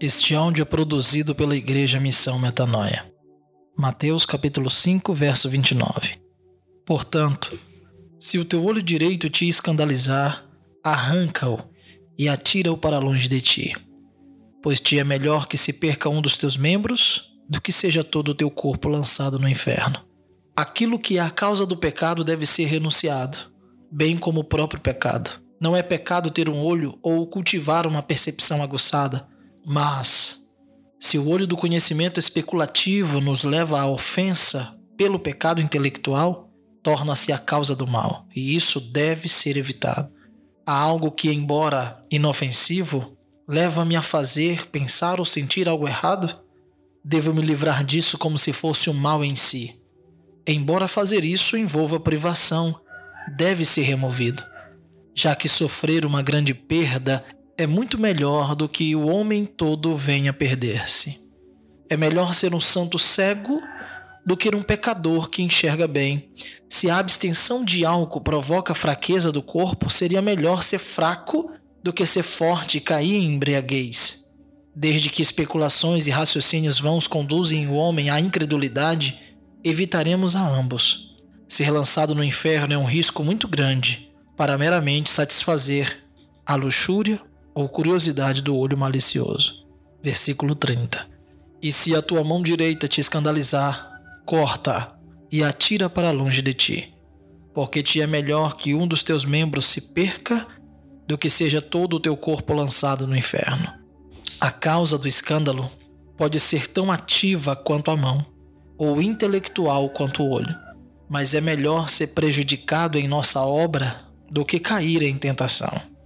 [0.00, 3.12] Este áudio é produzido pela Igreja Missão Metanoia.
[3.76, 6.20] Mateus capítulo 5, verso 29.
[6.86, 7.58] Portanto,
[8.16, 10.46] se o teu olho direito te escandalizar,
[10.84, 11.58] arranca-o
[12.16, 13.76] e atira-o para longe de ti.
[14.62, 18.28] Pois te é melhor que se perca um dos teus membros do que seja todo
[18.28, 20.00] o teu corpo lançado no inferno.
[20.56, 23.36] Aquilo que é a causa do pecado deve ser renunciado,
[23.90, 25.42] bem como o próprio pecado.
[25.60, 29.26] Não é pecado ter um olho ou cultivar uma percepção aguçada
[29.68, 30.46] mas,
[30.98, 36.50] se o olho do conhecimento especulativo nos leva à ofensa pelo pecado intelectual,
[36.82, 40.10] torna-se a causa do mal, e isso deve ser evitado.
[40.64, 43.14] Há algo que, embora inofensivo,
[43.46, 46.40] leva-me a fazer, pensar ou sentir algo errado?
[47.04, 49.78] Devo me livrar disso como se fosse um mal em si.
[50.46, 52.74] Embora fazer isso envolva privação,
[53.36, 54.42] deve ser removido,
[55.14, 57.22] já que sofrer uma grande perda
[57.58, 61.20] é muito melhor do que o homem todo venha perder-se.
[61.90, 63.60] É melhor ser um santo cego
[64.24, 66.30] do que um pecador que enxerga bem.
[66.70, 71.50] Se a abstenção de álcool provoca fraqueza do corpo, seria melhor ser fraco
[71.82, 74.26] do que ser forte e cair em embriaguez.
[74.72, 79.20] Desde que especulações e raciocínios vãos conduzem o homem à incredulidade,
[79.64, 81.16] evitaremos a ambos.
[81.48, 86.04] Ser lançado no inferno é um risco muito grande para meramente satisfazer
[86.46, 87.20] a luxúria
[87.58, 89.66] ou curiosidade do olho malicioso.
[90.00, 91.04] Versículo 30.
[91.60, 94.92] E se a tua mão direita te escandalizar, corta
[95.28, 96.94] e atira para longe de ti,
[97.52, 100.46] porque te é melhor que um dos teus membros se perca
[101.04, 103.68] do que seja todo o teu corpo lançado no inferno.
[104.40, 105.68] A causa do escândalo
[106.16, 108.24] pode ser tão ativa quanto a mão,
[108.78, 110.54] ou intelectual quanto o olho,
[111.08, 115.97] mas é melhor ser prejudicado em nossa obra do que cair em tentação.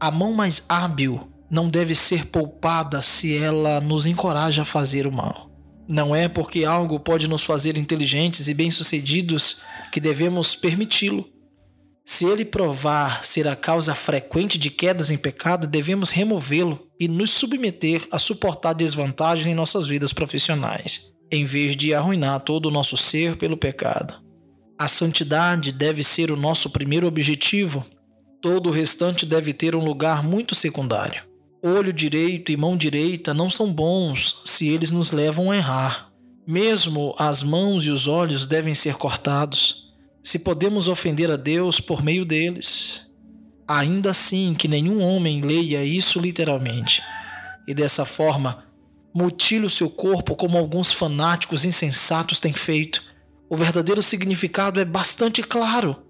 [0.00, 5.12] A mão mais hábil não deve ser poupada se ela nos encoraja a fazer o
[5.12, 5.50] mal.
[5.88, 11.26] Não é porque algo pode nos fazer inteligentes e bem-sucedidos que devemos permiti-lo.
[12.06, 17.32] Se ele provar ser a causa frequente de quedas em pecado, devemos removê-lo e nos
[17.32, 22.96] submeter a suportar desvantagem em nossas vidas profissionais, em vez de arruinar todo o nosso
[22.96, 24.14] ser pelo pecado.
[24.78, 27.84] A santidade deve ser o nosso primeiro objetivo
[28.40, 31.22] Todo o restante deve ter um lugar muito secundário.
[31.60, 36.12] Olho direito e mão direita não são bons se eles nos levam a errar.
[36.46, 42.00] Mesmo as mãos e os olhos devem ser cortados, se podemos ofender a Deus por
[42.00, 43.10] meio deles.
[43.66, 47.02] Ainda assim, que nenhum homem leia isso literalmente,
[47.66, 48.64] e dessa forma
[49.12, 53.02] mutile o seu corpo como alguns fanáticos insensatos têm feito.
[53.50, 56.04] O verdadeiro significado é bastante claro.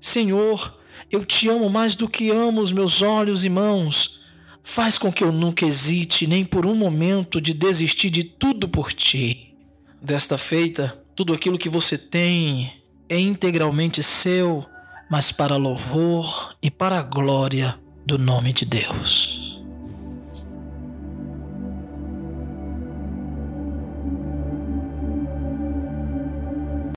[0.00, 0.78] Senhor,
[1.10, 4.20] eu te amo mais do que amo os meus olhos e mãos.
[4.62, 8.92] Faz com que eu nunca hesite nem por um momento de desistir de tudo por
[8.92, 9.54] ti.
[10.00, 12.72] Desta feita, tudo aquilo que você tem
[13.08, 14.64] é integralmente seu,
[15.10, 19.43] mas para louvor e para a glória do nome de Deus.